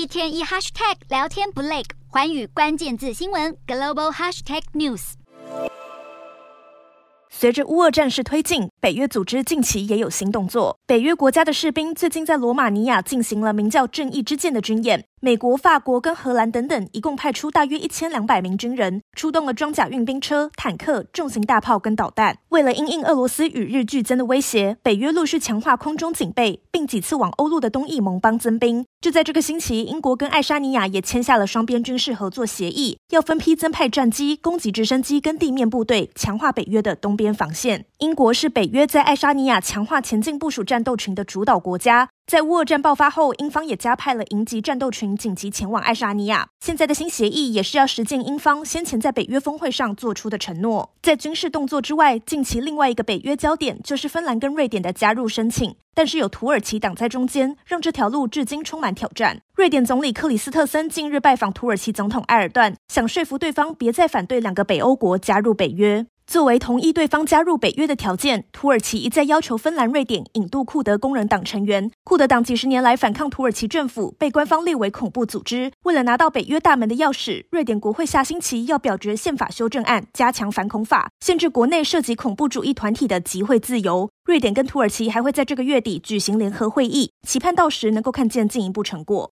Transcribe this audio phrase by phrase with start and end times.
[0.00, 5.12] 一天一 hashtag 聊天不累，环宇关键字新闻 global hashtag news。
[7.28, 10.78] 随着乌俄战事推进，北约组织近期也有新动作。
[10.86, 15.04] 北约国家的士兵最近在罗马尼亚进行了名叫“正义之剑”的军演。
[15.22, 22.38] 美国、法国跟荷兰等等，一共派出大约一千两百名军人，出动了装甲运兵车、坦克、重型大炮跟导弹。
[22.48, 28.86] 为了因应俄罗斯与日俱增的威胁，北约陆续强化空中警备，并几次往欧陆的东翼盟邦增兵。
[29.02, 37.84] 就在这个星期，英国跟爱沙尼亚也签下了双边军事合作协议，要分批增派战机、攻击直升机跟地面部队，强化北约的东边防线。
[37.98, 42.08] 英国是北约在爱沙尼亚强化前进部署战斗群的主导国家。
[42.30, 46.46] 在乌俄战爆发后，英方也加派了营级战斗群紧急前往爱沙尼亚。
[46.60, 50.94] 现在的新协议也是要实践英方先前在北约峰会上做出的承诺。
[51.02, 59.42] 在军事动作之外，近期另外一个北约焦点就是芬兰跟瑞典的加入申请，但是有土耳其挡在中间，让这条路至今充满挑战。
[59.56, 66.06] 瑞典总理克里斯特森近日拜访土耳其总统埃尔段，想说服对方别再反对两个北欧国加入北约。
[66.30, 71.90] 作为同意对方加入北约的条件，土耳其一再要求芬兰、瑞典引渡库德工人党成员。
[72.04, 75.72] 库德党几十年来反抗土耳其政府，被官方列为恐怖组织。
[75.82, 84.08] 为了拿到北约大门的钥匙，瑞典国会下星期要表决宪法修正案，加强反恐法，限制国内涉及恐怖主义团体的集会自由。
[84.24, 89.28] 瑞典跟土耳其还会在这个月底举行联合会议，期盼到时能够看见进一步成果。